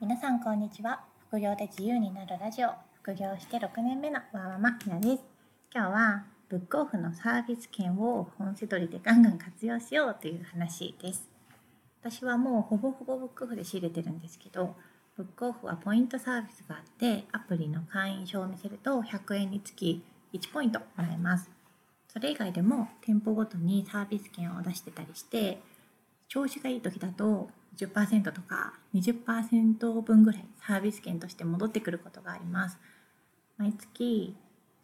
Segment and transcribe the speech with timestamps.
[0.00, 1.04] 皆さんこんにちは。
[1.28, 2.70] 副業で自由になるラジオ。
[3.02, 5.22] 副業して6年目のわーママひなです。
[5.74, 11.28] 今日はブックオフのサービス券を本セドリでガンガン活用しようという話です。
[12.00, 14.74] 私はもうほぼほぼブックオフで仕入れてるんですけど
[15.18, 21.50] ブックオフはポイントサービスがあってアプリの会員証を見せると100円につき1ポイントもらえます。
[22.08, 25.60] それ以外でも店舗ごとにサービス券を出してたりして
[26.26, 32.78] 調子がいい時だと10%とか20%分ぐらいサービス券として戻ってくることがあります。
[33.56, 34.34] 毎月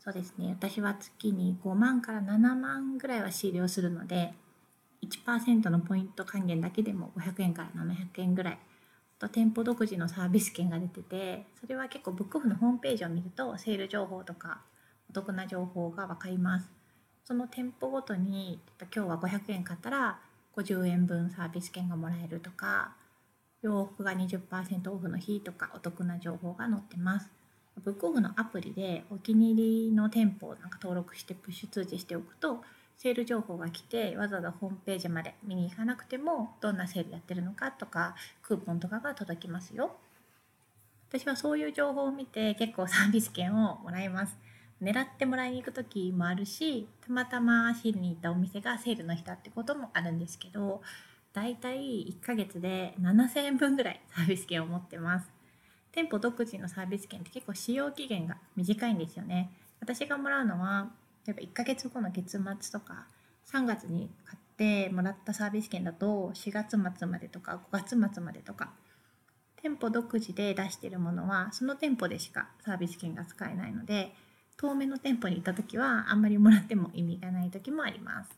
[0.07, 4.35] そうですね私は月に5万から7万ぐらいは仕入れをするので
[5.03, 8.59] 1%のポイント還元だけでも500円から700円ぐらい
[9.19, 14.61] と店舗独自のサービス券が出ててそれは結構ブックオフのホームページを見るとセール情報とか
[15.11, 16.71] お得な情報が分かります
[17.25, 18.61] その店舗ごとに
[18.95, 20.21] 今日は500円買ったら
[20.57, 22.97] 50円分サービス券がもらえるとか
[23.63, 27.31] 洋服が20%オフの日とかお得な情報が載ってます。
[27.85, 32.63] ブックオフのアプリでお気に入りの店舗をなんか登録してプッシュ通知しておくと
[32.97, 39.97] セール情報が来てわざわざホームページまで見に行かなくてもどんなセールやってるのかとかクーポンとかが届きますよ。
[41.09, 44.37] 私はそういう情報を見て結構サービス券をもらいます。
[44.83, 50.83] 狙ってもらいに行く時もあるしたまたま仕入れに行ったお店がセールの日だってこともあるんですけど
[51.33, 55.31] だいたい1ヶ月で7000円分ぐらいサービス券を持ってます。
[55.93, 59.51] 店舗独自のサービス券って結構使用期限が短いんですよね。
[59.81, 60.91] 私がもらうのは
[61.27, 63.07] 例えば1ヶ月後の月末とか
[63.53, 68.71] 3月に買ってもらったサービス券だと4月末までとか5月末までとか
[69.61, 74.15] 店舗独自で出しているものはその店舗でしかサービス券が使えないので
[74.57, 78.31] 遠目の店舗に行った時はあんまりもらっても意味がない時もあります。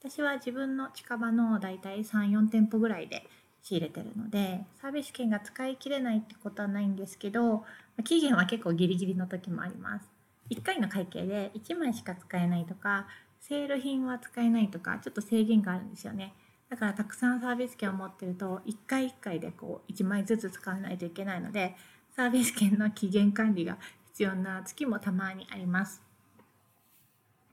[0.00, 3.26] 私は自分の近場のだいたい34店舗ぐらいで
[3.62, 7.64] 仕入れてるのでサービス券が使い切れないってことはないんですけど
[8.04, 10.10] 期限は結構ギリギリの時もあります。
[10.50, 13.06] 1回の会計で1枚しか使えないとか
[13.40, 16.34] セール品は使えないとかちょっと制限があるんですよね。
[16.68, 21.76] だからたくさんサービス券を持ってると1回1回でこう1枚ずつ使わないといけないので
[22.16, 23.78] サービス券の期限管理が
[24.14, 26.00] 必要な月もたまにあります。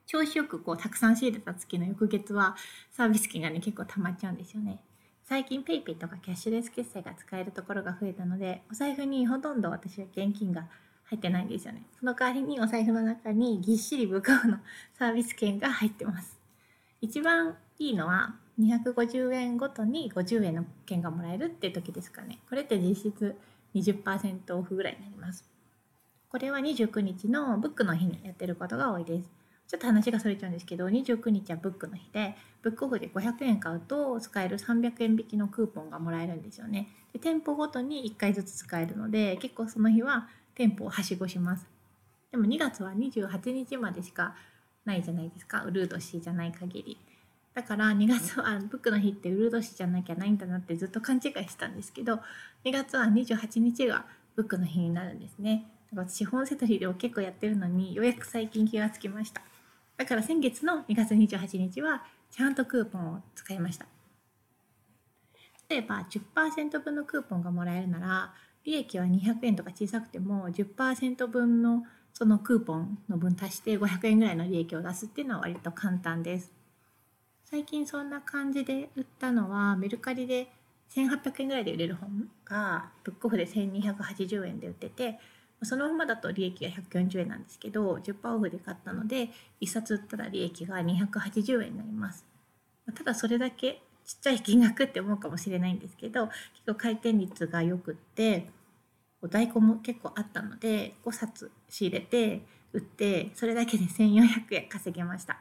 [0.06, 2.56] 調子よくこうたくさん仕入れた月の翌月は
[2.92, 4.80] サービス券がね結構たまっちゃうんですよね。
[5.24, 10.68] 最近 PayPay とかキャッシュレス決済が使えるところが増えたのでお財布にほとんど私は現金が
[11.06, 11.82] 入ってないんですよね。
[12.00, 14.60] その代わりにお財布の中にぎっしり向かうの
[14.94, 16.40] サービス券が入ってます。
[17.02, 22.38] 一番いいのは250円ごとに50円の券がもらえるって時ですかね。
[22.48, 23.36] これって実質
[23.74, 25.50] 20%オフぐらいになります。
[26.32, 29.30] これは29日のブックの日にやってることが多いです。
[29.68, 36.88] ちょっと話がそれちゃうんですけど29日はブックの日でブックオフで500円買うと使える300円引きのクーポンがもらえるんですよね。
[37.12, 41.68] で店舗ごとに1回ずつ使えるので結構その日は店舗をはしごします。
[42.32, 44.34] でも2月は28日までしか
[44.86, 46.98] ないじゃないですかウルード氏じゃない限り。
[47.54, 52.22] だから2月はブックの日ってウルード氏じゃなきゃないんだなってずっと勘違いしてたんですけど
[52.64, 54.06] 2月は28日が
[54.38, 55.66] ブックの日になるんですね。
[55.94, 59.42] 私本セトリを結構やってるのにようやく最近気がつきました。
[59.98, 63.86] だから先月の2月28日はちゃんとクーポンを使いました。
[65.70, 76.52] 例えば10%分のクーポンがもらえるなら利益は200円とか小さくても10%分のそのクーポンの分足して500円ぐらいの利益を出すっていうのは割と簡単です。
[77.44, 80.48] 最近そんな感じで売ったのはメルカリで
[80.90, 85.20] 1800円ぐらいで売れる本がブックオフで1280円で売ってて
[85.64, 89.30] そのままだと利益が140円なんですけど10%オフで買ったので
[89.62, 92.26] 1冊売ったら利益が280円になります。
[92.96, 96.36] ただそれだけちっちゃい金額って思うかもしれないんですけど結
[96.68, 98.50] 構回転率がよくって
[99.30, 102.42] 在庫も結構あったので5冊仕入れて
[102.74, 105.38] 売ってそれだけで1400円稼げました。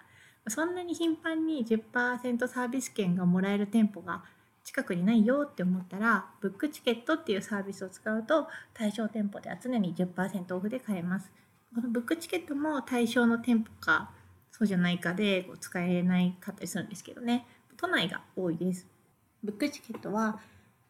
[0.49, 4.25] そんなに頻繁に10%サービス券がもらえる店舗が
[4.65, 11.31] 近くにないよって思ったらブックチケットっていうサービスを使うと対象店舗では常に10%オフで買えます。
[11.75, 14.11] このブックチケットも対象の店舗か
[14.51, 17.47] そうじゃないかでこう使えないかったりするんですけどね。
[17.77, 18.87] 都内が多いです。
[19.43, 20.41] ブックチケットは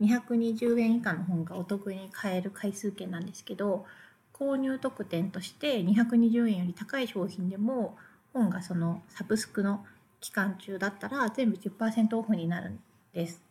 [0.01, 3.85] 220円以下の本がお得に買える回数券なんですけど
[4.33, 7.97] 購入特典として220円より高い商品でも
[8.33, 9.85] 本がそのサブスクの
[10.21, 12.81] 期間中だったら全部10%オフになるん
[13.13, 13.50] です。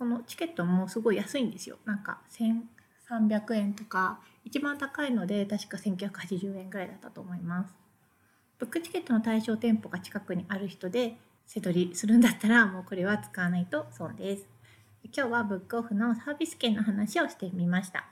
[0.00, 1.76] このチケットもすごい安いんですよ。
[1.84, 7.74] なんか1300円とか一番高いので確か1980円ぐらいだったと思います。
[8.58, 14.46] ブックチケットの対象店舗が近くにある人で背取りするんだったらもうこれは使わないと損です。
[15.14, 18.06] 今日はブックオフのサービス券の話をしてみました。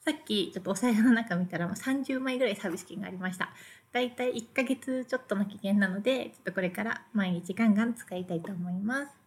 [0.00, 3.50] さっきちょっとお財布の中見たらもう30枚ぐらいサービス券がありました。
[3.92, 9.25] だいたい1ヶ月ちょっとの期限なのでちょっとこれから毎日ガンガン使いたいと思います。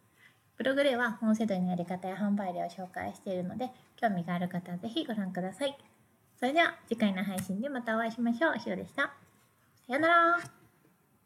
[0.59, 5.75] ブログでは本世代のやり方や販売例を紹介しているので興味がある方はぜひご覧ください
[6.39, 8.59] それでは次回の配信でまたお会いしましょう。
[8.59, 9.03] しおでした。
[9.88, 10.58] さようなら。